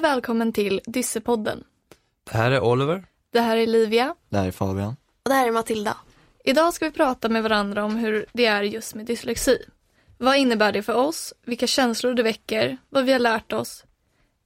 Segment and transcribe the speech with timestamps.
[0.00, 1.64] och välkommen till Dyssepodden.
[2.30, 3.04] Det här är Oliver.
[3.32, 4.14] Det här är Livia.
[4.28, 4.96] Det här är Fabian.
[5.22, 5.96] Och det här är Matilda.
[6.44, 9.58] Idag ska vi prata med varandra om hur det är just med dyslexi.
[10.18, 11.34] Vad innebär det för oss?
[11.44, 12.76] Vilka känslor det väcker?
[12.88, 13.84] Vad vi har lärt oss?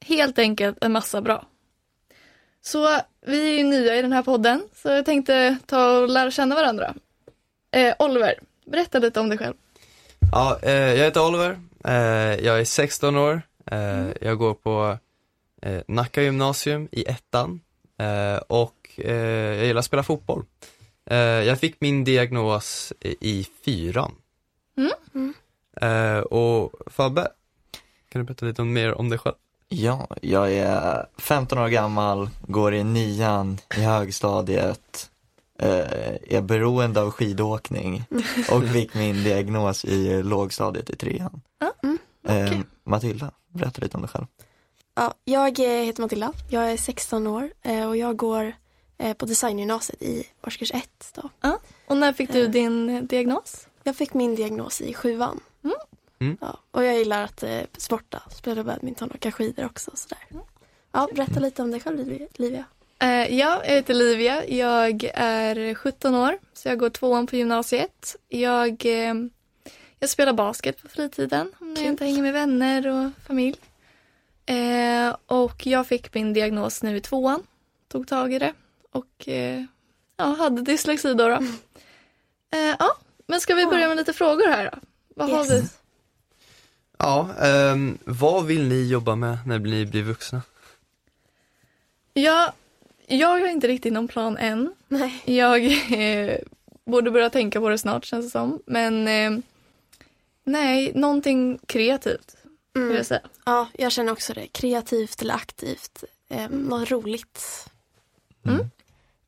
[0.05, 1.47] Helt enkelt en massa bra.
[2.61, 6.31] Så vi är ju nya i den här podden, så jag tänkte ta och lära
[6.31, 6.95] känna varandra.
[7.71, 8.35] Eh, Oliver,
[8.67, 9.55] berätta lite om dig själv.
[10.33, 11.61] Ja, eh, jag heter Oliver.
[11.85, 11.95] Eh,
[12.45, 13.43] jag är 16 år.
[13.67, 14.99] Eh, Jag går på
[15.65, 17.61] eh, Nacka gymnasium i ettan.
[17.99, 19.15] Eh, och eh,
[19.57, 20.45] jag gillar att spela fotboll.
[21.11, 24.13] Eh, jag fick min diagnos i, i fyran.
[24.77, 25.35] Mm.
[25.81, 27.29] Eh, och Fabbe,
[28.09, 29.35] kan du berätta lite om, mer om dig själv?
[29.69, 35.11] Ja, jag är 15 år gammal, går i nian i högstadiet,
[35.59, 38.05] eh, är beroende av skidåkning
[38.51, 41.41] och fick min diagnos i lågstadiet i trean.
[41.83, 42.63] Mm, Eh, okej.
[42.85, 44.27] Matilda, berätta lite om dig själv.
[44.95, 46.33] Ja, jag eh, heter Matilda.
[46.51, 48.53] Jag är 16 år eh, och jag går
[48.99, 51.13] eh, på designgymnasiet i årskurs 1.
[51.15, 51.31] Då.
[51.87, 53.67] Och när fick du din diagnos?
[53.83, 55.41] Jag fick min diagnos i sjuan.
[55.65, 55.77] Mm.
[56.21, 56.37] Mm.
[56.41, 59.91] Ja, och jag gillar att eh, sporta, spela badminton och åka skidor också.
[59.95, 60.19] Sådär.
[60.93, 62.65] Ja, berätta lite om dig själv Liv- Livia.
[62.99, 64.47] Eh, ja, jag heter Livia.
[64.49, 68.17] Jag är 17 år, så jag går tvåan på gymnasiet.
[68.29, 69.15] Jag, eh,
[69.99, 73.57] jag spelar basket på fritiden om jag inte hänger med vänner och familj.
[74.47, 77.43] Eh, och jag fick min diagnos nu i tvåan.
[77.89, 78.53] Tog tag i det
[78.93, 79.65] och eh,
[80.17, 81.29] ja, hade dyslexi då.
[81.29, 81.35] då.
[82.51, 84.79] Eh, ja, men ska vi börja med lite frågor här då?
[85.17, 85.51] Vad har Yes.
[85.51, 85.69] vi?
[86.99, 90.43] Ja, ehm, vad vill ni jobba med när ni blir vuxna?
[92.13, 92.53] Ja,
[93.07, 94.75] jag har inte riktigt någon plan än.
[94.89, 95.23] Nej.
[95.25, 96.39] Jag eh,
[96.87, 98.63] borde börja tänka på det snart känns det som.
[98.67, 99.45] Men eh,
[100.45, 102.37] nej, någonting kreativt
[102.75, 102.97] vill Mm.
[102.97, 103.21] jag säga.
[103.45, 104.47] Ja, jag känner också det.
[104.47, 106.05] Kreativt eller aktivt.
[106.31, 107.69] Eh, något roligt.
[108.47, 108.71] Mm.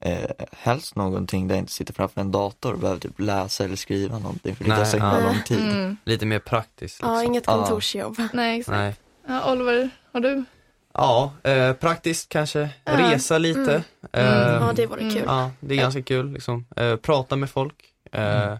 [0.00, 3.76] Eh, helst någonting där jag inte sitter framför en dator och behöver typ läsa eller
[3.76, 5.26] skriva någonting för det tar så himla ja.
[5.26, 5.58] lång tid.
[5.60, 5.96] Mm.
[6.04, 6.80] Lite mer praktiskt.
[6.98, 7.12] Liksom.
[7.14, 8.16] Ja, inget kontorsjobb.
[8.32, 8.74] Nej, exakt.
[8.76, 8.94] Nej.
[9.28, 10.44] Ja, Oliver, har du?
[10.94, 12.68] Ja, eh, praktiskt kanske.
[12.84, 12.92] Ja.
[13.12, 13.60] Resa lite.
[13.60, 13.82] Mm.
[14.12, 15.14] Ehm, Ja, det vore Mm.
[15.14, 15.22] kul.
[15.26, 16.66] Ja, det är ganska kul liksom.
[16.76, 17.84] Eh, prata med folk.
[18.12, 18.56] Eh,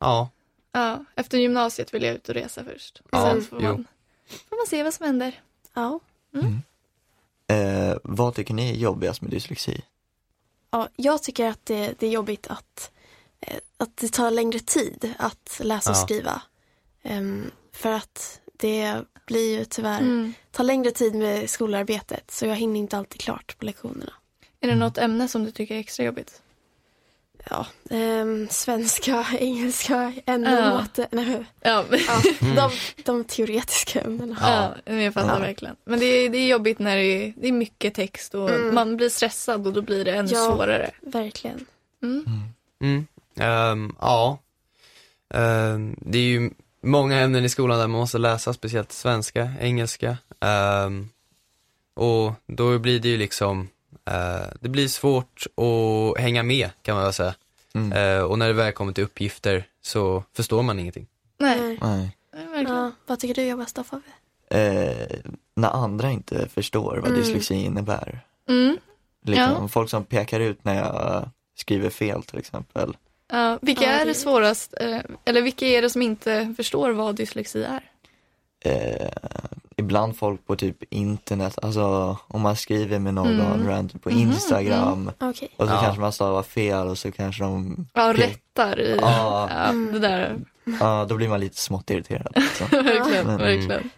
[0.00, 0.28] Ja,
[0.72, 3.02] Ja, efter gymnasiet vill jag ut och resa först.
[3.12, 3.84] Ja, Sen får jo.
[4.30, 5.40] Man, får man se vad som händer.
[5.74, 6.00] Ja.
[7.48, 9.82] Eh, vad tycker ni är jobbigast med dyslexi?
[10.70, 12.90] Ja, jag tycker att det, det är jobbigt att,
[13.40, 16.00] eh, att det tar längre tid att läsa och Ja.
[16.04, 16.42] skriva.
[17.02, 20.34] Ehm, för att det blir ju tyvärr, Mm.
[20.50, 24.12] tar längre tid med skolarbetet så jag hinner inte alltid klart på lektionerna.
[24.60, 26.42] Är det något ämne som du tycker är extra jobbigt?
[27.50, 30.70] Ja, ehm, svenska, engelska, NO, Ja.
[30.74, 32.22] matte, nej, Ja, ja,
[32.56, 32.70] de,
[33.04, 34.36] de teoretiska ämnena.
[34.40, 34.74] ja.
[34.92, 35.38] men jag fattar Ja.
[35.38, 35.76] verkligen.
[35.84, 38.74] Men det är, det är jobbigt när det är, det är mycket text och Mm.
[38.74, 40.44] man blir stressad och då blir det ännu Ja.
[40.50, 40.90] svårare.
[41.00, 41.66] Verkligen.
[42.02, 42.24] Mm.
[42.82, 43.06] Mm.
[43.40, 44.38] Ehm, ja.
[45.34, 46.50] Ehm, det är ju
[46.82, 50.16] många ämnen i skolan där man måste läsa, speciellt svenska, engelska.
[50.40, 51.08] Ehm,
[51.94, 53.66] och då blir det ju liksom, eh,
[54.60, 57.34] det blir svårt att hänga med kan man väl säga.
[57.74, 57.92] Mm.
[57.92, 61.06] Eh, och när det väl kommer till uppgifter så förstår man ingenting.
[61.38, 62.16] Nej, Nej.
[62.68, 64.02] Ja, vad tycker du är jobbigast då Fabbe?
[64.50, 65.16] Eh,
[65.54, 67.20] när andra inte förstår vad Mm.
[67.20, 68.20] dyslexi innebär.
[68.48, 68.76] Mm.
[69.24, 72.96] Liksom, Folk som pekar ut när jag skriver fel till exempel.
[73.30, 76.90] Ja, vilka Ja, är det- det svårast, eh, eller vilka är det som inte förstår
[76.90, 77.90] vad dyslexi är?
[78.64, 79.08] Eh,
[79.86, 83.68] ibland folk på typ internet, alltså om man skriver med någon Mm.
[83.68, 85.48] random på Mhm, Instagram Okej.
[85.56, 85.80] och så Ja.
[85.82, 89.48] kanske man stavar fel och så kanske de, Ja, rättar i, Ja.
[89.50, 90.36] ja, det där.
[90.80, 92.32] ja då blir man lite smått irriterad.
[92.36, 92.66] Liksom.
[92.84, 93.36] verkligen, Mm.
[93.38, 93.90] verkligen.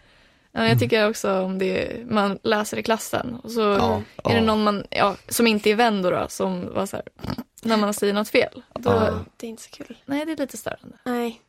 [0.52, 4.34] Ja, jag tycker också om det man läser i klassen och så Ja, är det
[4.34, 4.40] ja.
[4.44, 7.04] någon man, ja, som inte är vän då, då som var så här,
[7.62, 8.62] när man säger något fel.
[8.74, 9.10] Då, Ja.
[9.36, 9.96] Det är inte så kul.
[10.06, 10.96] Nej, det är lite störande.
[11.04, 11.40] Nej.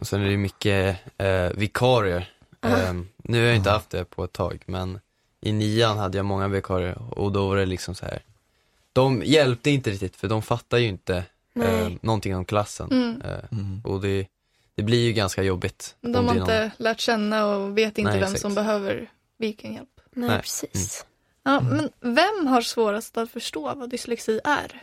[0.00, 2.30] Och sen är det mycket eh, vikarier.
[2.60, 5.00] Ehm, nu har jag inte haft det på ett tag, men
[5.40, 8.22] i nian hade jag många vikarier och då var det liksom så här.
[8.92, 11.24] De hjälpte inte riktigt för de fattar ju inte
[11.54, 12.88] eh, någonting om klassen.
[12.92, 13.22] Mm.
[13.22, 13.80] Eh, Mm.
[13.84, 14.26] och det,
[14.74, 15.96] det blir ju ganska jobbigt.
[16.00, 18.40] De har inte lärt känna och vet inte Nej, vem exakt.
[18.42, 20.00] som behöver vilken hjälp.
[20.12, 20.40] Nej, Nej.
[20.40, 21.06] precis.
[21.42, 24.82] Ja, Men vem har svårast att förstå vad dyslexi är?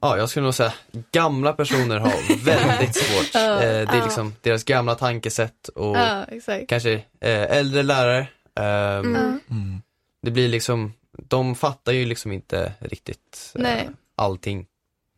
[0.00, 0.72] Ja, jag skulle nog säga
[1.12, 3.34] gamla personer har väldigt svårt.
[3.34, 6.68] Eh, det är liksom deras gamla tankesätt och Ja, exakt.
[6.68, 8.26] kanske eh, äldre lärare.
[8.54, 9.16] Mm.
[9.16, 9.82] Mm.
[10.22, 13.88] Det blir liksom, de fattar ju liksom inte riktigt eh, Nej.
[14.16, 14.66] allting.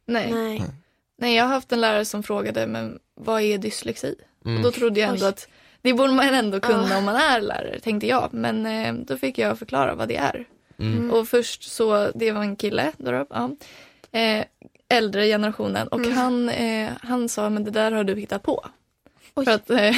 [0.06, 0.24] Nej.
[0.30, 0.44] Mm.
[0.44, 0.62] Nej.
[1.20, 4.14] Nej, jag har haft en lärare som frågade, men vad är dyslexi?
[4.44, 4.56] Mm.
[4.56, 5.28] Och då trodde jag ändå Oj.
[5.28, 5.48] att
[5.82, 6.98] det borde man ändå kunna Ja.
[6.98, 8.28] om man är lärare, tänkte jag.
[8.34, 10.44] Men eh, då fick jag förklara vad det är.
[10.78, 11.10] Mm.
[11.10, 13.50] Och först så, det var en kille, då, ja,
[14.12, 14.44] eh,
[14.88, 15.88] äldre generationen.
[15.88, 16.12] Och Mm.
[16.16, 18.66] han, eh, han sa, men det där har du hittat på.
[19.34, 19.44] Oj.
[19.44, 19.96] För att, eh,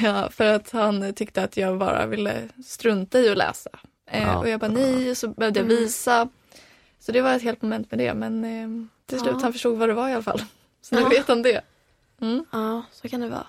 [0.02, 3.70] ja, för att han tyckte att jag bara ville strunta i att läsa.
[4.10, 4.38] Eh, Ja.
[4.38, 5.76] Och jag bara nej, så behövde jag Mm.
[5.82, 6.28] visa.
[7.00, 8.14] Så det var ett helt moment med det.
[8.14, 8.68] Men eh,
[9.06, 9.42] till slut, Ja.
[9.42, 10.42] han förstod vad det var i alla fall.
[10.82, 11.08] Så nu Ja.
[11.08, 11.60] vet han det.
[12.20, 12.44] Mm.
[12.52, 13.46] Ja, så kan det vara.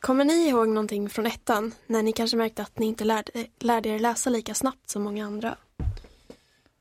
[0.00, 3.88] Kommer ni ihåg någonting från ettan när ni kanske märkte att ni inte lärde, lärde
[3.88, 5.56] er läsa lika snabbt som många andra?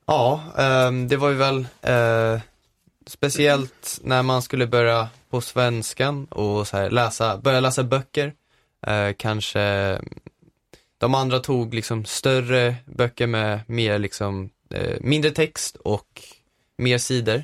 [0.06, 2.42] Ja, ehm, det var ju väl eh,
[3.06, 8.34] speciellt när man skulle börja på svenskan och så här, läsa, börja läsa böcker.
[8.88, 10.00] Eh, kanske
[10.98, 16.22] de andra tog liksom större böcker med mer liksom eh, mindre text och
[16.78, 17.44] mer sidor.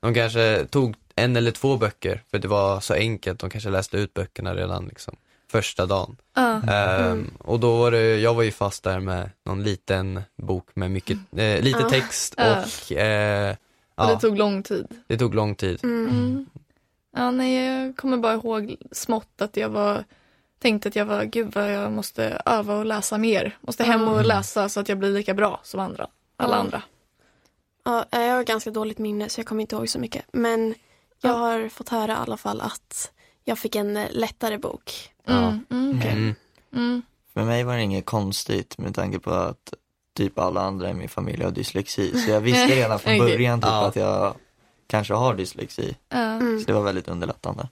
[0.00, 3.40] De kanske tog en eller två böcker för det var så enkelt.
[3.40, 5.16] De kanske läste ut böckerna redan liksom
[5.52, 6.16] första dagen.
[6.34, 6.62] Ja.
[6.62, 10.90] Ehm, och då var det, jag var ju fast där med någon liten bok med
[10.90, 11.88] mycket, eh, lite Ja.
[11.90, 13.56] text och eh,
[13.94, 14.86] Och det tog lång tid.
[15.06, 15.84] det tog lång tid.
[15.84, 16.08] Mm.
[16.10, 16.46] Mm.
[17.16, 20.04] Ja, nej, jag kommer bara ihåg smått att jag var
[20.62, 23.56] tänkte att jag var, gud vad jag måste öva och läsa mer.
[23.60, 24.26] Måste hem och Mm.
[24.26, 26.06] läsa så att jag blir lika bra som andra.
[26.36, 26.82] Alla andra.
[27.84, 30.24] Ja, jag har ganska dåligt minne så jag kommer inte ihåg så mycket.
[30.32, 30.74] Men
[31.20, 31.36] jag Ja.
[31.36, 33.10] har fått höra i alla fall att
[33.44, 35.10] jag fick en eh, lättare bok.
[35.26, 36.00] Mm, mm.
[36.02, 36.34] Mm.
[36.72, 37.02] mm.
[37.34, 39.74] För mig var det inget konstigt med tanke på att
[40.16, 42.18] typ alla andra i min familj har dyslexi.
[42.20, 43.86] Så jag visste redan från början typ Ja.
[43.86, 44.34] att jag
[44.86, 45.96] kanske har dyslexi.
[46.08, 46.60] Mm.
[46.60, 47.68] Så det var väldigt underlättande.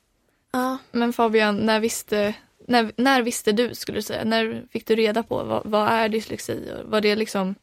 [0.53, 2.35] Ja, Men Fabian, när visste,
[2.69, 4.25] när, när visste du skulle du säga?
[4.25, 6.73] När fick du reda på vad, vad är dyslexi?
[6.85, 7.55] Och Var det liksom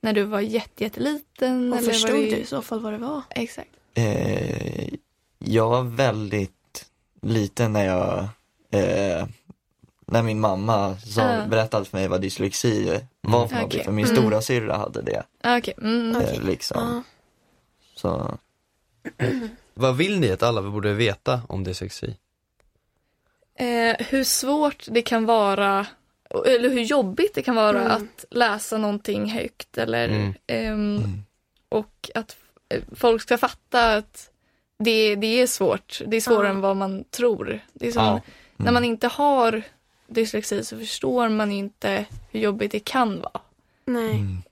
[0.00, 1.72] när du var jätte, jätteliten?
[1.72, 2.30] och eller förstod var det...
[2.30, 3.22] du i så fall vad det var?
[3.30, 3.70] Exakt.
[3.94, 4.88] Eh,
[5.38, 6.53] jag var väldigt
[7.24, 8.18] liten när jag,
[8.70, 9.26] eh,
[10.06, 11.46] när min mamma sa, Ja.
[11.46, 13.56] berättade för mig vad dyslexi var för Okej.
[13.56, 13.84] någonting.
[13.84, 14.16] För min Mm.
[14.16, 15.22] stora syrra hade det.
[15.42, 15.74] Ah, Okej.
[15.78, 16.16] Mm.
[16.16, 16.36] Okej.
[16.36, 16.80] Eh, liksom.
[16.82, 17.02] Ja.
[17.96, 18.38] Så,
[19.74, 22.16] Vad vill ni att alla borde veta om dyslexi?
[23.58, 25.86] Eh, hur svårt det kan vara,
[26.46, 27.92] eller hur jobbigt det kan vara Mm.
[27.92, 30.34] att läsa någonting högt eller Mm.
[30.46, 31.24] ehm, mm.
[31.68, 32.36] och att
[32.68, 34.30] eh, folk ska fatta att
[34.78, 36.00] det, det är svårt.
[36.06, 36.50] Det är svårare Ja.
[36.50, 37.60] än vad man tror.
[37.72, 38.20] Det är som, Ja.
[38.56, 39.62] När man inte har
[40.06, 43.40] dyslexi så förstår man inte hur jobbigt det kan vara.
[43.84, 44.10] Nej.
[44.10, 44.42] Mm.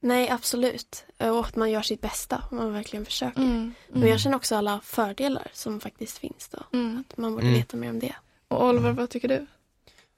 [0.00, 1.04] Nej, absolut.
[1.18, 2.42] Och att man gör sitt bästa.
[2.46, 3.40] och Man verkligen försöker.
[3.40, 3.74] Mm.
[3.88, 6.58] Men jag känner också alla fördelar som faktiskt finns då.
[6.78, 7.04] Mm.
[7.10, 7.58] Att man borde Mm.
[7.58, 8.14] veta mer om det.
[8.48, 9.46] Och Oliver, vad tycker du?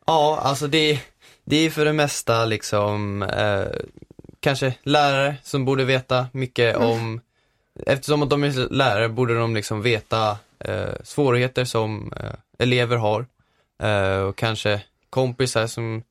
[0.07, 1.01] Ja, alltså det,
[1.45, 3.67] det är för det mesta liksom eh,
[4.41, 6.89] kanske lärare som borde veta mycket Mm.
[6.91, 7.21] om,
[7.87, 13.27] eftersom att de är lärare borde de liksom veta eh, svårigheter som eh, elever har
[13.83, 16.03] eh, och kanske kompisar som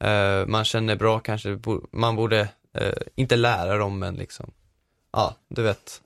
[0.00, 4.50] eh, man känner bra kanske bo, man borde, eh, inte lära dem men liksom,
[5.12, 6.02] ja du vet,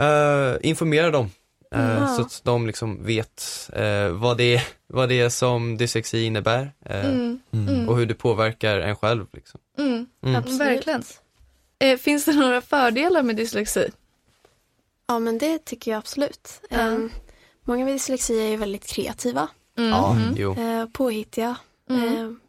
[0.00, 1.30] eh, informera dem
[1.74, 2.06] eh, Ja.
[2.16, 6.72] så att de liksom vet eh, vad, det är, vad det är som dyslexi innebär
[6.84, 7.40] eh, Mm.
[7.52, 7.68] Mm.
[7.68, 7.88] Mm.
[7.88, 9.26] och hur det påverkar en själv.
[9.32, 9.60] Liksom.
[9.78, 10.06] Mm.
[10.24, 10.36] Mm.
[10.36, 10.60] Absolut.
[10.60, 11.02] Verkligen.
[11.78, 13.90] Eh, finns det några fördelar med dyslexi?
[15.06, 16.60] Ja, men det tycker jag absolut.
[16.70, 17.10] Ehm,
[17.64, 19.90] många med dyslexi är ju väldigt kreativa, Mm.
[19.90, 20.34] Ja, Mm.
[20.38, 20.58] jo.
[20.60, 21.56] eh, påhittiga.
[21.90, 22.16] Mm.
[22.16, 22.40] Ehm,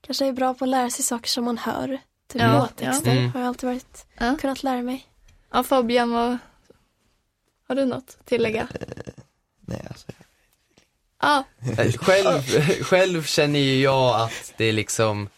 [0.00, 1.98] kanske är bra på att lära sig saker som man hör.
[2.32, 3.16] Typ Ja, låttexter ja.
[3.20, 3.32] Mm.
[3.32, 4.36] har jag alltid varit, Ja.
[4.40, 5.06] kunnat lära mig.
[5.52, 6.38] Ja, Fabian, vad...
[7.68, 8.68] har du något att tillägga?
[9.60, 10.06] Nej, alltså,
[11.22, 11.44] Ja,
[11.78, 12.42] Eh, Själv,
[12.82, 15.28] själv känner ju jag att det är liksom,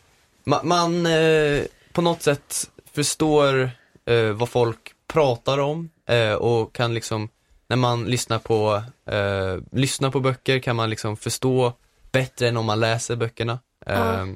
[0.45, 1.62] man, man eh,
[1.93, 3.71] på något sätt förstår
[4.05, 7.29] eh, vad folk pratar om eh, och kan liksom,
[7.67, 11.73] när man lyssnar på, eh, lyssnar på böcker kan man liksom förstå
[12.12, 13.59] bättre än om man läser böckerna.
[13.87, 14.26] Eh,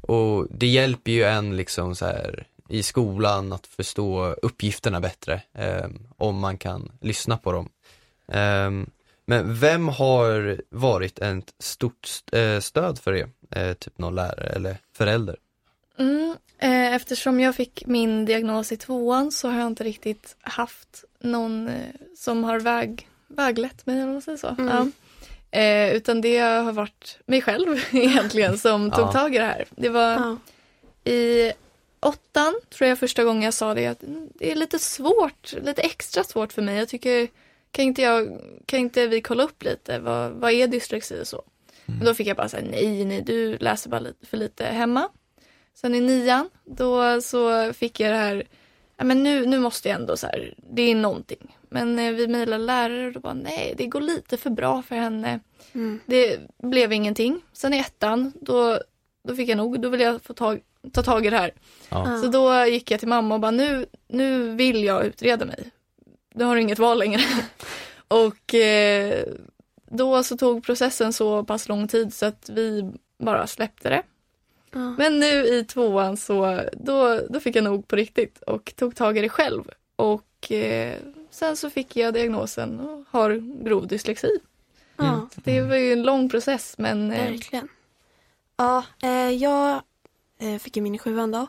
[0.00, 5.86] och det hjälper ju en liksom så här i skolan att förstå uppgifterna bättre eh,
[6.16, 7.68] om man kan lyssna på dem.
[8.28, 8.90] Ehm,
[9.26, 13.28] men vem har varit ett stort eh, stöd för er?
[13.50, 15.36] Eh, typ någon lärare eller förälder?
[15.98, 16.36] Mm.
[16.58, 21.68] eh, eftersom jag fick min diagnos i tvåan så har jag inte riktigt haft någon
[21.68, 21.74] eh,
[22.16, 24.48] som har väg, väglett mig, vad man säger så.
[24.58, 24.66] Mm.
[24.68, 24.86] Ja.
[25.58, 29.12] Eh, utan det har varit mig själv egentligen som tog Ja.
[29.12, 29.64] tag i det här.
[29.70, 30.36] Det var Ja.
[31.12, 31.52] i
[32.00, 35.82] åttan tror jag första gången jag sa det att mm, det är lite svårt, lite
[35.82, 36.76] extra svårt för mig.
[36.78, 37.28] Jag tycker,
[37.70, 41.42] kan inte, jag, kan inte vi kolla upp lite, vad, vad är dyslexi och så?
[41.86, 45.08] Men då fick jag bara säga nej, nej, du läser bara lite, för lite hemma.
[45.80, 48.44] Sen i nian, då så fick jag det här,
[48.96, 51.56] ja men nu, nu måste jag ändå så här, det är någonting.
[51.68, 54.96] Men eh, vi mejlade lärare och då bara nej, det går lite för bra för
[54.96, 55.40] henne.
[55.72, 56.00] Mm.
[56.06, 57.40] Det blev ingenting.
[57.52, 58.78] Sen i ettan, då,
[59.28, 60.60] då fick jag nog, då ville jag få tag,
[60.92, 61.52] ta tag i det här.
[61.88, 62.18] Ja.
[62.22, 65.70] Så då gick jag till mamma och bara nu, nu vill jag utreda mig.
[66.34, 67.22] Nu har du inget val längre.
[68.08, 69.24] och eh,
[69.90, 74.02] då så tog processen så pass lång tid så att vi bara släppte det.
[74.78, 74.94] Ja.
[74.98, 79.18] Men nu i tvåan så då, då fick jag nog på riktigt och tog tag
[79.18, 79.70] i det själv.
[79.96, 80.94] Och eh,
[81.30, 84.30] sen så fick jag diagnosen och har grov dyslexi.
[84.96, 87.68] Ja, Det var ju en lång process men eh, verkligen.
[88.56, 89.82] Ja, eh, jag
[90.38, 91.46] eh, fick ju min i sjuan då.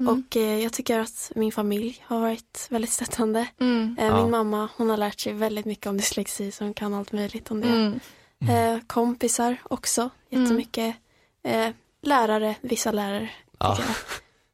[0.00, 3.46] mm, Och eh, jag tycker att min familj har varit väldigt stöttande.
[3.60, 4.16] mm, Eh, Ja.
[4.22, 7.50] Min mamma hon har lärt sig väldigt mycket om dyslexi så hon kan allt möjligt
[7.50, 7.68] om det.
[7.68, 8.00] mm,
[8.48, 10.96] Eh, kompisar också jättemycket.
[11.42, 11.68] Eh,
[12.02, 13.30] lärare, vissa lärare.
[13.58, 13.78] Ja.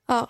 [0.06, 0.28] Ja.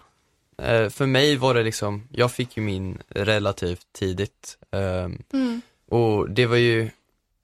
[0.65, 4.59] Eh, För mig var det liksom, jag fick ju min relativt tidigt.
[4.71, 6.91] ehm, mm, Och det var ju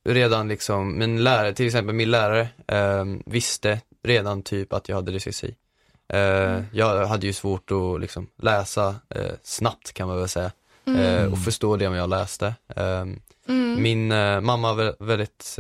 [0.05, 5.13] redan liksom, min lärare, till exempel min lärare ehm, visste redan typ att jag hade
[5.13, 5.55] dyslexi.
[6.09, 10.53] Eh, Jag hade ju svårt att liksom läsa eh, snabbt kan man väl säga
[10.87, 12.55] eh, och förstå det jag läste.
[12.77, 15.59] Ehm, mm, Min eh, mamma var väldigt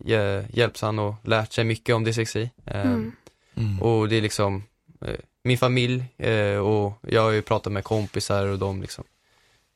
[0.00, 2.50] hj- hjälpsam och lärt sig mycket om dyslexi.
[2.66, 3.12] Ehm, Mm.
[3.56, 3.82] Mm.
[3.82, 4.62] Och det är liksom
[5.00, 9.04] eh, min familj eh, och jag har ju pratat med kompisar och de liksom,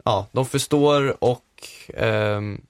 [0.04, 1.44] ja, de förstår och
[1.94, 2.60] ehm,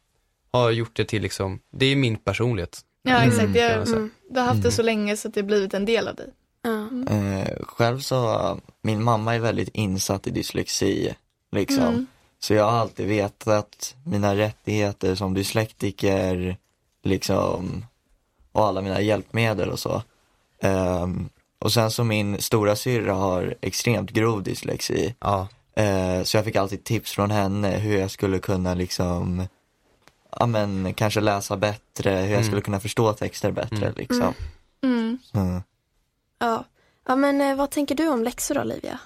[0.52, 2.85] har gjort det till liksom, det är min personlighet.
[3.02, 3.97] Ja Mm, exakt, jag, säga.
[3.97, 4.11] Mm.
[4.31, 6.29] du har haft det så länge så att det har blivit en del av dig.
[6.62, 7.14] Ja.
[7.14, 11.14] Eh, själv så, min mamma är väldigt insatt i dyslexi,
[11.52, 11.85] liksom.
[11.85, 12.07] Mm.
[12.38, 16.57] Så jag har alltid vetat mina rättigheter som dyslektiker,
[17.02, 17.85] liksom,
[18.52, 20.02] och alla mina hjälpmedel och så.
[20.62, 26.45] Ehm, och sen så min stora syrra har extremt grov dyslexi, Ja, Eh, så jag
[26.45, 29.49] fick alltid tips från henne hur jag skulle kunna liksom,
[30.38, 32.45] ja men kanske läsa bättre, hur jag Mm.
[32.45, 33.95] skulle kunna förstå texter bättre Mm.
[33.97, 34.35] liksom.
[34.83, 35.19] Mm.
[35.35, 35.62] Mm.
[36.38, 36.64] Ja.
[37.07, 38.99] ja, men eh, vad tänker du om läxor då, Olivia?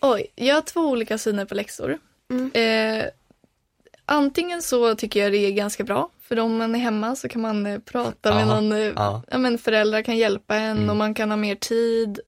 [0.00, 1.98] Oj, jag har två olika syner på läxor.
[2.30, 2.50] Mm.
[2.54, 3.04] Eh,
[4.04, 7.40] antingen så tycker jag det är ganska bra, för om man är hemma så kan
[7.40, 9.22] man eh, prata med någon, eh, ja.
[9.30, 9.38] ja.
[9.38, 10.90] men föräldrar kan hjälpa en Mm.
[10.90, 12.20] och man kan ha mer tid.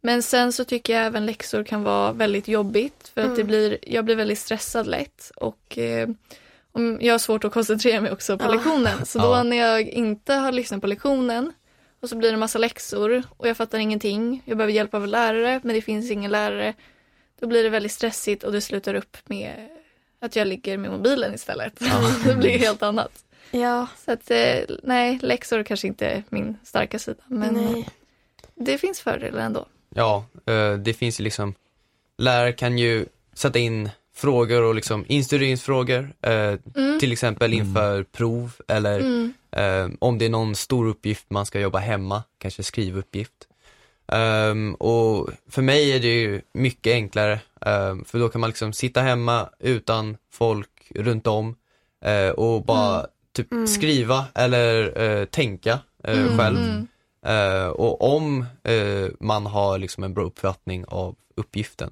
[0.00, 3.36] Men sen så tycker jag även läxor kan vara väldigt jobbigt för att Mm.
[3.38, 6.08] det blir, jag blir väldigt stressad lätt och eh,
[6.72, 8.48] om, jag har svårt att koncentrera mig också på Ja.
[8.50, 9.06] lektionen.
[9.06, 9.42] Så då Ja.
[9.42, 11.52] när jag inte har lyssnat på lektionen
[12.00, 14.42] och så blir det en massa läxor och jag fattar ingenting.
[14.44, 16.74] Jag behöver hjälp av en lärare men det finns ingen lärare.
[17.40, 19.68] Då blir det väldigt stressigt och det slutar upp med
[20.20, 21.72] att jag ligger med mobilen istället.
[22.24, 23.24] det blir helt annat.
[23.50, 27.88] Ja, Så att eh, nej, läxor kanske inte är min starka sida men nej.
[28.54, 29.66] det finns fördelar ändå.
[29.94, 31.54] ja eh, det finns ju liksom,
[32.18, 37.00] lärare kan ju sätta in frågor och liksom instuderingsfrågor, eh, Mm.
[37.00, 39.32] till exempel inför prov eller Mm.
[40.00, 43.32] Om det är någon stor uppgift man ska jobba hemma, kanske skrivuppgift.
[44.08, 48.72] Ehm, och för mig är det ju mycket enklare, ehm, för då kan man liksom
[48.72, 51.56] sitta hemma utan folk runt om
[52.04, 53.66] eh, och bara typ Mm.
[53.66, 56.58] skriva eller eh, tänka eh, Mm, själv.
[56.58, 56.88] mm.
[57.72, 58.44] Och om
[59.20, 61.90] man har liksom en bra uppfattning av uppgiften,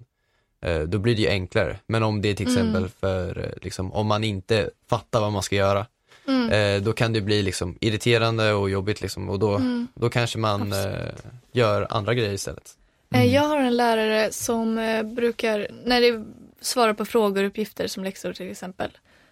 [0.87, 1.79] då blir det ju enklare.
[1.87, 2.57] Men om det är till Mm.
[2.59, 5.87] exempel för, liksom, om man inte fattar vad man ska göra,
[6.27, 6.51] Mm.
[6.77, 9.89] eh, då kan det bli liksom irriterande och jobbigt liksom och då, Mm.
[9.95, 11.09] då kanske man eh,
[11.53, 12.71] gör andra grejer istället.
[13.15, 16.25] Eh, Jag har en lärare som eh, brukar, när det
[16.61, 18.91] svarar på frågor och uppgifter som läxor till exempel,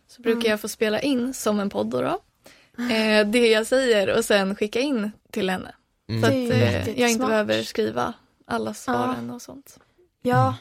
[0.09, 0.51] så brukar Mm.
[0.51, 2.21] jag få spela in som en podd då, då
[2.95, 5.75] eh, det jag säger och sen skicka in till henne.
[6.09, 6.21] Mm.
[6.23, 8.15] Så att eh, jag inte behöver skriva
[8.47, 9.79] alla svaren och sånt.
[10.23, 10.55] Ja, eh,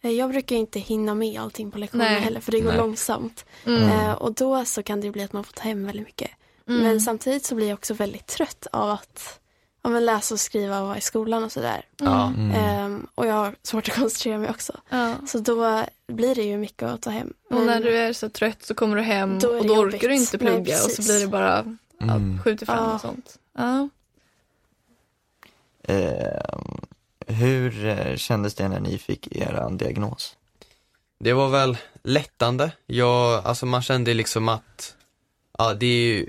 [0.00, 2.20] jag brukar inte hinna med allting på lektionen Nej.
[2.20, 2.78] heller för det går Nej.
[2.78, 3.44] långsamt.
[3.66, 3.82] Mm.
[3.82, 6.30] Eh, och då så kan det bli att man får ta hem väldigt mycket.
[6.68, 6.82] Mm.
[6.82, 9.40] Men samtidigt så blir jag också väldigt trött av att
[9.82, 11.84] ja, men läsa och skriva och vara i skolan och sådär.
[12.00, 12.50] Mm.
[12.50, 13.06] Mm.
[13.14, 14.72] Och jag har svårt att koncentrera mig också.
[14.88, 15.14] Ja.
[15.26, 17.32] Så då blir det ju mycket att ta hem.
[17.50, 19.94] Och Men- när du är så trött så kommer du hem Då och då jobbigt.
[19.94, 22.42] orkar du inte Nej, plugga och så blir det bara ja, Mm.
[22.42, 22.94] skjuter fram Ja.
[22.94, 23.38] och sånt.
[23.58, 23.88] Ja.
[25.82, 26.48] Eh,
[27.28, 30.36] hur eh, kändes det när ni fick er diagnos?
[31.20, 32.70] Det var väl lättande.
[32.86, 34.94] Jag, alltså man kände liksom att,
[35.58, 36.26] ja det är ju,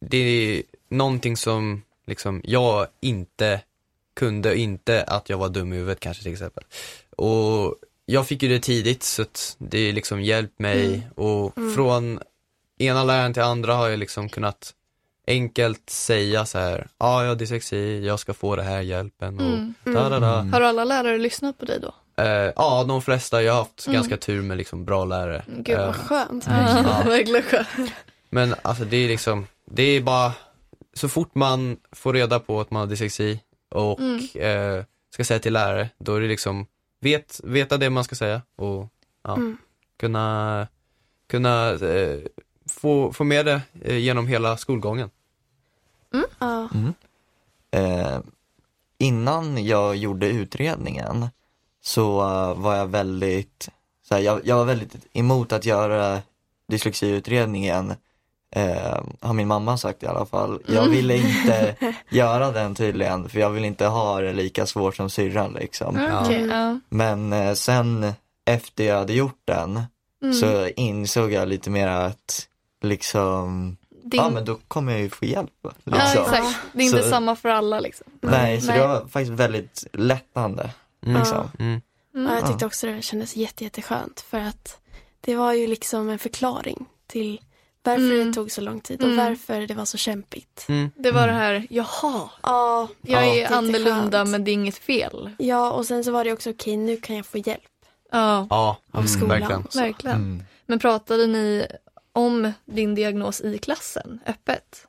[0.00, 3.60] det är någonting som liksom jag inte
[4.16, 6.64] kunde, inte att jag var dum i huvudet kanske till exempel.
[7.16, 7.74] Och
[8.06, 11.00] jag fick ju det tidigt så att det liksom hjälpt mig Mm.
[11.14, 11.74] och Mm.
[11.74, 12.20] från
[12.78, 14.74] ena läraren till andra har jag liksom kunnat
[15.26, 19.46] enkelt säga så här, ja jag har dyslexi, jag ska få det här hjälpen och
[19.46, 19.74] Mm.
[19.84, 20.38] da da da.
[20.40, 20.52] Mm.
[20.52, 21.94] Har alla lärare lyssnat på dig då?
[22.22, 23.42] Eh, ja, de flesta.
[23.42, 23.94] Jag har haft Mm.
[23.94, 25.44] ganska tur med liksom bra lärare.
[25.46, 26.46] Gud Eh, vad skönt.
[26.86, 27.92] Ja, verkligen skönt.
[28.30, 30.32] Men alltså det är liksom, det är bara,
[30.94, 33.40] så fort man får reda på att man har dyslexi
[33.70, 34.20] och Mm.
[34.78, 36.66] eh, ska säga till lärare, då är det liksom,
[37.00, 38.88] vet, veta det man ska säga och
[39.24, 39.56] ja, Mm.
[40.00, 40.66] kunna,
[41.30, 42.18] kunna eh,
[42.70, 45.10] få, få med det eh, genom hela skolgången.
[46.38, 46.68] Ja.
[46.74, 46.94] Mm.
[47.70, 48.18] Eh,
[48.98, 51.26] innan jag gjorde utredningen
[51.84, 53.68] så eh, var jag väldigt,
[54.08, 56.20] så här, jag, jag var väldigt emot att göra
[56.68, 57.94] dyslexiutredningen
[58.56, 60.60] eh, har min mamma sagt i alla fall.
[60.66, 60.90] Jag Mm.
[60.90, 61.76] ville inte
[62.10, 65.96] göra den tydligen för jag vill inte ha det lika svårt som syrran liksom.
[65.96, 66.20] Ja.
[66.24, 66.80] Okej, ja.
[66.88, 68.12] Men eh, sen
[68.44, 69.80] efter jag hade gjort den
[70.22, 70.34] Mm.
[70.34, 72.48] så insåg jag lite mer att
[72.82, 73.76] liksom,
[74.10, 74.20] Din...
[74.20, 75.50] ja men då kommer jag ju få hjälp.
[75.62, 76.22] Ja, Liksom.
[76.22, 76.56] exakt.
[76.72, 78.06] Det är inte Så- samma för alla liksom.
[78.20, 78.78] Nej, så Nej.
[78.80, 80.70] det var faktiskt väldigt lättande.
[81.06, 81.18] Mm.
[81.18, 81.50] Liksom.
[81.58, 81.80] Mm.
[82.14, 82.26] Mm.
[82.32, 84.80] Ja, jag tyckte också det kändes jätte, jätteskönt för att
[85.20, 87.40] det var ju liksom en förklaring till
[87.82, 88.26] varför Mm.
[88.26, 89.24] det tog så lång tid och Mm.
[89.26, 90.64] varför det var så kämpigt.
[90.68, 90.90] Mm.
[90.96, 95.30] Det var det här, jaha, Ja, jag är annorlunda men det är inget fel.
[95.38, 97.62] ja, och sen så var det också okej, nu kan jag få hjälp
[98.12, 99.28] Ja, Ja, av mm, skolan.
[99.40, 99.62] verkligen.
[99.74, 100.16] verkligen.
[100.16, 100.42] Mm.
[100.66, 101.66] Men pratade ni
[102.16, 104.86] om din diagnos i klassen öppet?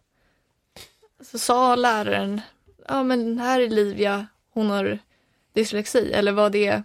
[1.31, 2.41] Så sa läraren,
[2.87, 4.99] ja men här är Livia, hon har
[5.53, 6.83] dyslexi, eller var det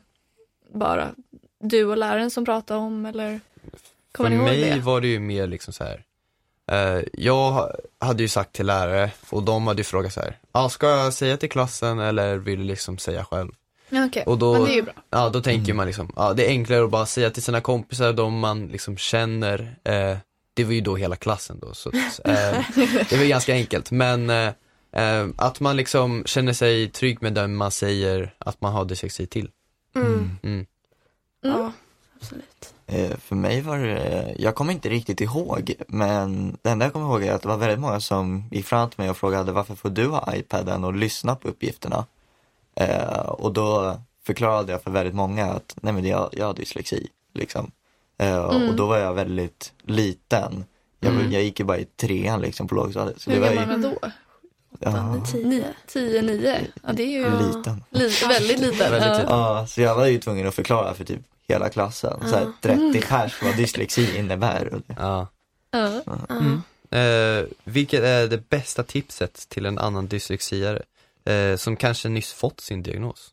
[0.75, 1.15] bara
[1.61, 3.41] du och läraren som pratade om eller?
[4.13, 4.81] Kommer För ni ihåg mig det?
[4.81, 6.05] var det ju mer liksom så här.
[6.73, 10.39] Eh, jag hade ju sagt till lärare och de hade ju frågat så här.
[10.53, 13.51] Ah, ska jag säga till klassen eller vill du liksom säga själv?
[13.89, 14.93] Ja, Okej, Och då, men det är ju bra.
[15.11, 18.13] ja, då tänker man liksom, ja, det är enklare att bara säga till sina kompisar,
[18.13, 19.77] de man liksom känner.
[19.85, 20.17] Eh,
[20.55, 21.95] det var ju då hela klassen då, så att,
[22.25, 22.65] eh,
[23.11, 23.91] det var ganska enkelt.
[23.91, 24.53] Men eh,
[24.93, 29.27] eh, att man liksom känner sig trygg med den man säger att man har dyslexi
[29.27, 29.51] till.
[29.95, 30.31] Mm.
[30.43, 30.67] Mm.
[31.41, 31.73] Ja,
[32.21, 32.75] absolut.
[32.87, 37.07] Eh, För mig var det, jag kommer inte riktigt ihåg, men det enda jag kommer
[37.07, 39.75] ihåg är att det var väldigt många som gick fram till mig och frågade varför
[39.75, 42.07] får du ha iPaden och lyssna på uppgifterna?
[42.77, 47.09] Eh, och då förklarade jag för väldigt många att nej men jag, jag har dyslexi.
[47.35, 47.71] Liksom.
[48.23, 48.69] Eh, Mm.
[48.69, 50.65] Och då var jag väldigt liten.
[51.01, 51.33] Jag, Mm.
[51.33, 53.21] jag gick ju bara i trean liksom på lågstadiet.
[53.21, 53.99] Så Hur gammal var då?
[54.81, 55.65] ja, Tio.
[55.87, 56.61] 10, 9?
[56.83, 57.85] Ja det är ju liten.
[57.91, 58.91] lite, väldigt lite.
[58.91, 59.67] Väldigt Ja.
[59.69, 62.53] så jag var ju tvungen att förklara för typ hela klassen, så här, Ja.
[62.61, 64.81] 30 pers vad dyslexi innebär.
[64.99, 65.27] Ja.
[65.71, 66.01] Ja.
[66.31, 66.63] Mm.
[66.91, 70.83] Eh, vilket är det bästa tipset till en annan dyslexiare
[71.25, 73.31] eh, som kanske nyss fått sin diagnos?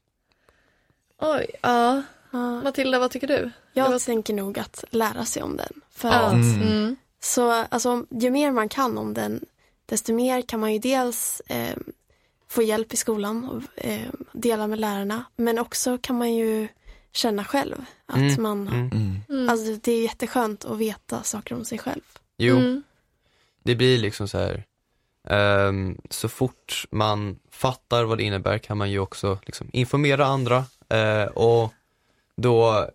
[1.21, 2.01] Oj, ja.
[2.31, 2.61] Ja.
[2.61, 3.51] Matilda, vad tycker du?
[3.73, 5.73] Jag var- tänker nog att lära sig om den.
[5.91, 6.95] För att, Mm.
[7.21, 9.45] Så, alltså, ju mer man kan om den,
[9.85, 11.75] desto mer kan man ju dels eh,
[12.47, 15.23] få hjälp i skolan och eh, dela med lärarna.
[15.35, 16.67] Men också kan man ju
[17.11, 18.43] känna själv att Mm.
[18.43, 18.89] man, Mm.
[18.91, 19.15] Mm.
[19.29, 19.49] Mm.
[19.49, 22.01] alltså det är jätteskönt att veta saker om sig själv.
[22.37, 22.83] Jo, Mm.
[23.63, 24.63] det blir liksom så här.
[25.29, 30.63] ehm, så fort man fattar vad det innebär kan man ju också liksom informera andra
[30.89, 31.73] eh, och
[32.41, 32.89] då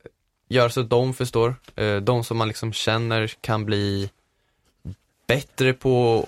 [0.48, 1.54] gör så att de förstår.
[1.76, 4.10] Eh, de som man liksom känner kan bli
[5.26, 6.18] bättre på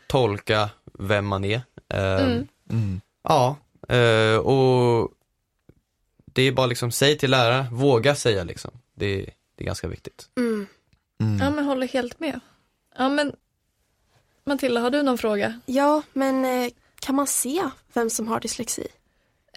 [0.00, 1.60] att tolka vem man är.
[1.88, 2.46] Ehm, Mm.
[2.70, 3.00] Mm.
[3.22, 3.56] Ja,
[3.88, 5.10] eh, och
[6.24, 8.70] det är bara liksom, säg till lärare, våga säga liksom.
[8.94, 9.16] Det,
[9.56, 10.28] det är ganska viktigt.
[10.36, 10.66] Mm.
[11.20, 11.38] Mm.
[11.38, 12.40] Ja men håller helt med.
[12.98, 13.32] Ja men
[14.44, 15.60] Matilda, har du någon fråga?
[15.66, 18.86] Ja, men eh, kan man se vem som har dyslexi?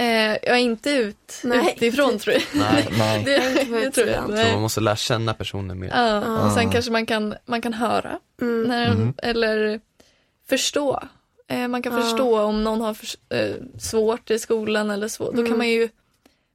[0.01, 1.73] Eh, jag är inte ut, Nej.
[1.77, 2.43] utifrån tror jag.
[2.53, 3.23] Nej, nej.
[3.23, 4.45] Det, inte på det tror jag.
[4.47, 5.87] Så man måste lära känna personen mer.
[5.89, 6.71] Ja, och sen Ah.
[6.71, 8.63] kanske man kan, man kan höra Mm.
[8.63, 9.13] när, Mhm.
[9.17, 9.79] eller
[10.49, 11.03] förstå.
[11.47, 12.01] Eh, man kan Ja.
[12.01, 15.23] förstå om någon har förs- eh, svårt i skolan eller så.
[15.23, 15.45] Då Mm.
[15.47, 15.89] kan man ju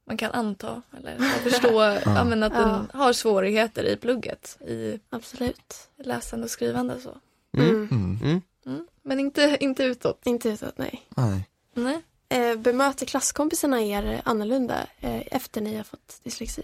[0.07, 5.73] man kan anta eller förstå ja, men att den har svårigheter i plugget, i Absolut.
[6.03, 7.17] läsande och skrivande så.
[7.57, 7.69] Mm.
[7.69, 7.87] Mm.
[7.91, 8.19] Mm.
[8.23, 8.41] Mm.
[8.65, 8.87] Mm.
[9.03, 10.21] Men inte, inte utåt.
[10.25, 11.01] Inte utåt, nej.
[11.17, 11.47] Nej.
[11.73, 12.01] Nej.
[12.29, 16.61] Eh, bemöter klasskompisarna er annorlunda eh, efter ni har fått dyslexi?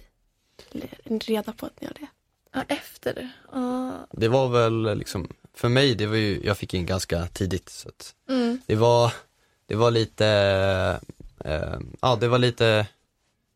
[0.72, 2.08] Eller reda på att ni har det?
[2.54, 3.30] Ja, efter det.
[3.52, 3.92] Ja.
[4.12, 7.90] Det var väl liksom, för mig, det var ju, jag fick in ganska tidigt så
[7.90, 8.62] att Mm.
[8.66, 9.14] det var,
[9.66, 10.28] det var lite,
[11.46, 12.88] eh, ja det var lite,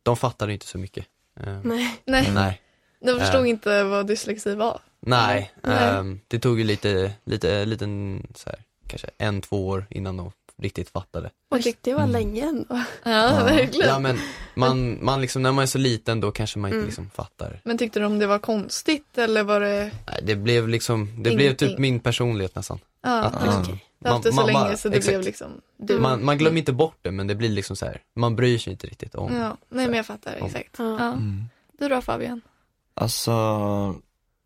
[0.03, 1.05] de fattade inte så mycket.
[1.39, 2.01] Eh, Nej.
[2.05, 2.61] Nej, nej.
[2.99, 3.49] de förstod Eh.
[3.49, 4.79] inte vad dyslexi var.
[4.99, 5.77] Nej, Nej.
[5.89, 10.31] ehm, det tog ju lite, lite, liten så här, kanske en, två år innan de
[10.61, 11.29] riktigt fattade.
[11.51, 12.11] Och det var Mm.
[12.11, 12.83] länge ändå.
[13.03, 13.87] Ja, verkligen.
[13.89, 14.17] Ja men
[14.55, 16.85] man, man liksom, när man är så liten då kanske man inte Mm.
[16.87, 17.61] liksom fattar.
[17.63, 19.91] Men tyckte de det var konstigt eller var det?
[20.07, 21.67] Nej, Det blev liksom, det blev Ingenting.
[21.69, 22.79] typ min personlighet nästan.
[23.03, 23.83] Ja, Att liksom, Okej.
[23.99, 25.11] Du har haft det så man- länge man- så det exakt.
[25.11, 25.99] blev liksom du.
[25.99, 28.71] Man, man glömmer inte bort det men det blir liksom så här, man bryr sig
[28.73, 30.75] inte riktigt om Ja, nej men jag fattar exakt.
[30.77, 30.85] Ja.
[30.99, 31.05] Ja.
[31.07, 31.43] Mm.
[31.79, 32.41] Du då Fabian?
[32.93, 33.31] Alltså,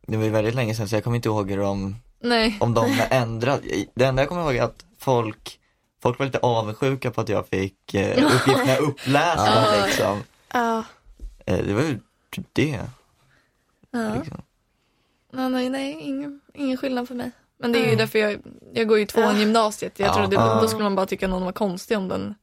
[0.07, 2.57] det var ju väldigt länge sedan så jag kommer inte ihåg hur de, Nej.
[2.59, 3.61] om de har ändrat.
[3.95, 5.59] Det enda jag kommer ihåg är att folk,
[6.01, 9.85] folk var lite avundsjuka på att jag fick eh, uppgifterna upplästa Ja.
[9.85, 10.23] liksom.
[10.53, 10.83] Ja,
[11.45, 12.79] Eh, det var ju typ det.
[13.91, 14.15] Ja.
[14.15, 14.41] Liksom.
[15.31, 17.31] Ja, nej, nej, ingen, ingen skillnad för mig.
[17.57, 18.41] Men det är ju därför jag,
[18.73, 19.39] jag går ju tvåan Ja.
[19.39, 19.99] gymnasiet.
[19.99, 20.13] Jag Ja.
[20.13, 20.59] trodde, Ja.
[20.61, 22.35] då skulle man bara tycka någon var konstig om den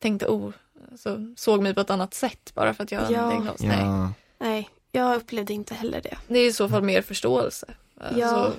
[0.00, 0.50] tänkte, oh,
[0.90, 3.22] alltså, såg mig på ett annat sätt bara för att jag Ja.
[3.22, 3.60] en diagnos.
[3.60, 3.78] Nej.
[3.80, 4.12] Ja.
[4.38, 6.16] nej, jag upplevde inte heller det.
[6.28, 7.66] Det är i så fall mer förståelse.
[8.00, 8.52] Alltså,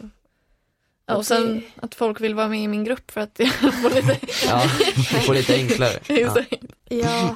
[1.06, 1.14] Ja.
[1.14, 3.90] ja, och sen att folk vill vara med i min grupp för att jag får
[3.90, 4.18] lite...
[4.46, 4.64] Ja,
[4.96, 6.00] det får lite enklare.
[6.08, 6.44] Ja.
[6.90, 7.36] Ja,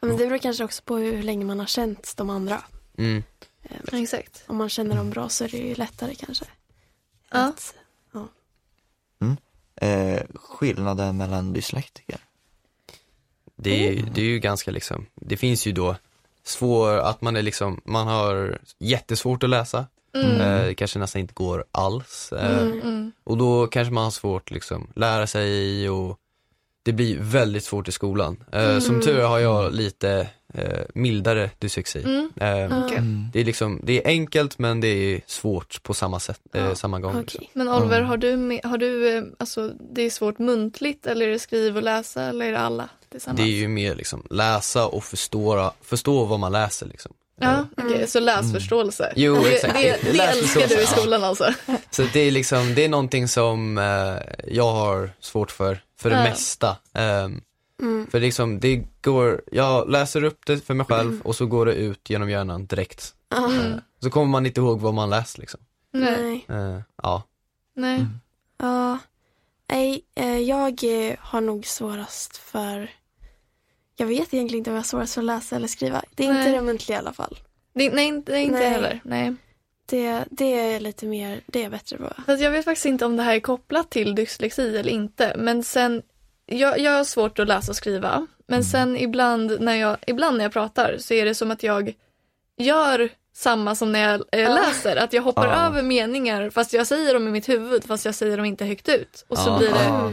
[0.00, 2.62] men det beror kanske också på hur länge man har känt de andra.
[2.98, 3.22] Mm.
[3.92, 4.44] Exakt.
[4.46, 6.44] Om man känner dem bra så är det ju lättare kanske.
[7.30, 7.38] Ja.
[7.48, 7.74] Att,
[9.80, 12.18] Eh, skillnaden mellan dyslektiker.
[13.56, 15.96] Det är, ju- det är ju ganska liksom, det finns ju då
[16.42, 19.86] svår, att man är liksom, man har jättesvårt att läsa.
[20.14, 20.40] Mm.
[20.40, 22.32] Eh, det kanske nästan inte går alls.
[22.32, 22.80] Eh, Mm.
[22.80, 23.12] Mm.
[23.24, 26.18] Och då kanske man har svårt liksom lära sig och
[26.82, 28.44] det blir väldigt svårt i skolan.
[28.52, 29.06] Eh, Som Mm.
[29.06, 32.02] tur är har jag lite eh, mildare dyslexi.
[32.02, 32.30] Mm.
[32.36, 32.98] Eh, Okej.
[33.32, 36.74] Det är liksom, det är enkelt men det är svårt på samma sätt, eh, Ja,
[36.74, 37.10] samma gång.
[37.10, 37.22] okej.
[37.22, 37.46] liksom.
[37.52, 41.38] Men Oliver, har du, har du, eh, alltså det är svårt muntligt eller är det
[41.38, 43.40] skriv och läsa eller är det alla tillsammans?
[43.40, 47.12] Det är ju mer liksom läsa och förstå, förstå vad man läser liksom.
[47.40, 49.12] Ja, okej, så läsförståelse.
[49.16, 49.74] Jo, det, exakt.
[49.74, 51.52] Det, det, Läsförståelse, älskar du i skolan alltså?
[51.90, 54.16] Så det är liksom, det är någonting som eh,
[54.54, 56.22] jag har svårt för, för det Ja.
[56.22, 56.76] mesta.
[56.94, 57.40] Ehm,
[57.82, 61.66] mm, för liksom, det går, jag läser upp det för mig själv och så går
[61.66, 63.14] det ut genom hjärnan direkt.
[63.34, 65.60] Eh, så kommer man inte ihåg vad man läst liksom.
[65.92, 66.44] Nej.
[66.48, 67.22] Eh, ja.
[67.76, 68.06] Nej.
[68.58, 68.98] Ja,
[69.70, 70.82] nej, eh, jag
[71.20, 72.90] har nog svårast för
[74.00, 76.02] jag vet egentligen inte om jag har svårast för att läsa eller skriva.
[76.14, 76.38] Det är Nej.
[76.38, 77.38] inte det muntliga i alla fall.
[77.74, 78.68] Det, nej, det är inte Nej.
[78.70, 79.00] heller.
[79.04, 79.34] Nej.
[79.86, 82.12] Det, det är lite mer, det är bättre på.
[82.26, 85.34] Fast jag vet faktiskt inte om det här är kopplat till dyslexi eller inte.
[85.38, 86.02] Men sen,
[86.46, 88.26] jag, jag har svårt att läsa och skriva.
[88.46, 91.94] Men sen ibland när, jag, ibland när jag pratar så är det som att jag
[92.56, 94.48] gör samma som när jag eh, Ja.
[94.54, 94.96] läser.
[94.96, 95.66] Att jag hoppar Ja.
[95.66, 98.88] över meningar fast jag säger dem i mitt huvud fast jag säger dem inte högt
[98.88, 99.24] ut.
[99.28, 99.58] Och så Ja.
[99.58, 100.12] blir det, Ja.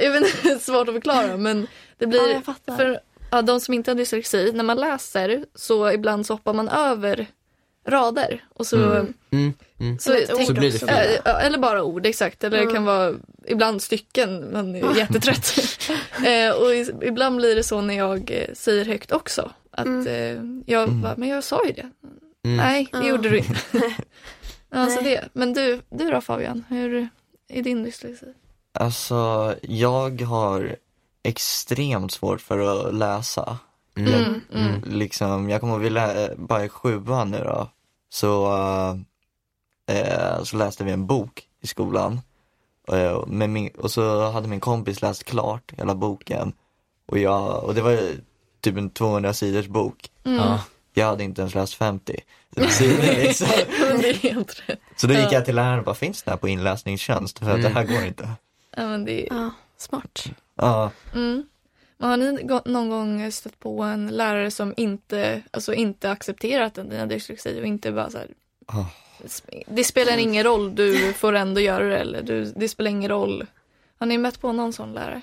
[0.00, 1.66] jag vet inte, svårt att förklara men
[1.98, 2.76] det blir, fattar.
[2.76, 3.00] för
[3.36, 7.26] ja, de som inte har dyslexi, när man läser så ibland så hoppar man över
[7.86, 8.44] rader.
[8.54, 9.14] Och så, Mm.
[9.30, 9.98] Mm, mm.
[9.98, 10.16] så,
[10.46, 11.18] Så blir det fel.
[11.24, 12.44] Ja, Eller bara ord, exakt.
[12.44, 13.14] Eller det kan vara
[13.46, 15.54] ibland stycken, man är jättetrött.
[16.26, 19.50] eh, och i- ibland blir det så när jag eh, säger högt också.
[19.70, 20.06] Att Mm.
[20.06, 21.02] eh, jag Mm.
[21.02, 21.90] bara, men jag sa ju det.
[22.44, 22.56] Mm.
[22.56, 23.60] Nej, det gjorde du inte.
[24.70, 25.28] alltså det.
[25.32, 27.08] Men du, du då Fabian, hur
[27.48, 28.26] är din dyslexi?
[28.78, 30.76] Alltså, jag har
[31.28, 32.58] extremt svårt för
[32.88, 33.58] att läsa.
[33.96, 34.14] Mm.
[34.14, 34.82] Mm, mm.
[34.86, 37.68] Liksom, jag kommer ihåg, vi lä- bara i sjuan nu då,
[38.08, 38.54] så,
[39.88, 42.20] eh, eh, så läste vi en bok i skolan.
[42.92, 46.52] Eh, med min, och så hade min kompis läst klart hela boken.
[47.06, 47.98] Och, jag, och det var
[48.60, 50.10] typ en 200 sidors bok.
[50.24, 50.38] Mm.
[50.38, 50.60] Ja.
[50.94, 52.16] Jag hade inte ens läst 50.
[52.56, 53.48] Så, det liksom,
[53.80, 54.78] men det är helt rätt.
[54.96, 55.32] så då gick Ja.
[55.32, 57.38] jag till läraren och bara, finns det här på inläsningstjänst?
[57.38, 58.28] För att det här går inte.
[58.76, 60.24] Ja, men det är, Ja, smart.
[60.54, 61.46] Ja, mm.
[61.98, 67.06] Men har ni någon gång stött på en lärare som inte, alltså inte accepterat dina
[67.06, 68.28] dyslexi och inte bara så här,
[68.66, 68.84] Ah.
[69.66, 73.46] det spelar ingen roll, du får ändå göra det eller du, det spelar ingen roll.
[73.98, 75.20] Har ni mött på någon sån lärare?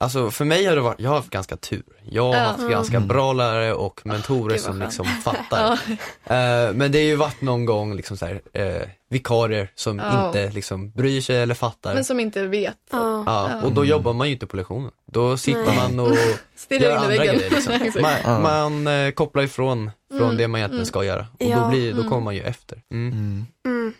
[0.00, 1.82] Alltså för mig har det varit, jag har haft ganska tur.
[2.10, 3.08] Jag har haft ganska Mm.
[3.08, 5.78] bra lärare och mentorer vad som liksom fattar.
[6.26, 6.34] Ja.
[6.36, 10.26] Eh, men det har ju varit någon gång liksom så här, eh, vikarier som Ja.
[10.26, 11.94] inte liksom bryr sig eller fattar.
[11.94, 12.76] Men som inte vet.
[12.90, 14.90] Ja, Ja, och då jobbar man ju inte på lektionen.
[15.06, 15.76] Då sitter Nej.
[15.76, 16.16] man och
[16.68, 17.34] gör andra väggen.
[17.36, 17.50] grejer.
[17.50, 18.02] Liksom.
[18.24, 20.86] Man, man eh, kopplar ifrån från Mm, det man egentligen mm.
[20.86, 21.26] ska göra.
[21.40, 22.10] Och Ja, då, blir, då mm.
[22.10, 22.82] kommer man ju efter.
[22.92, 23.12] Mm.
[23.12, 23.46] mm.
[23.66, 23.94] mm.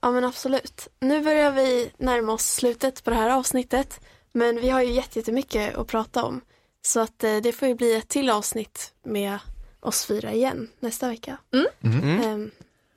[0.00, 0.88] ja men absolut.
[1.00, 4.00] Nu börjar vi närma oss slutet på det här avsnittet.
[4.38, 6.40] Men vi har ju jätte- jättemycket att prata om.
[6.82, 9.38] Så att eh, det får ju bli ett till avsnitt med
[9.80, 11.38] oss fyra igen nästa vecka.
[11.82, 12.20] Mm.
[12.24, 12.50] Ehm,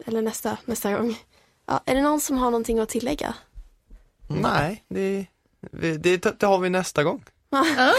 [0.05, 1.19] eller nästa, nästa gång.
[1.65, 3.35] Ja, är det någon som har någonting att tillägga?
[4.27, 5.25] Nej, det,
[5.97, 7.23] det, det har vi nästa gång.
[7.49, 7.65] Ja.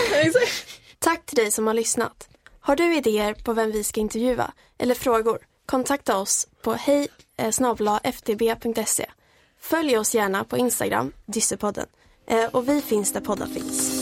[0.98, 2.28] Tack till dig som har lyssnat.
[2.60, 5.38] Har du idéer på vem vi ska intervjua eller frågor?
[5.66, 7.08] Kontakta oss på hej
[8.02, 9.06] ftb.se.
[9.60, 11.86] Följ oss gärna på Instagram, Dyssepodden.
[12.32, 14.01] Eh, och vi finns där poddar finns.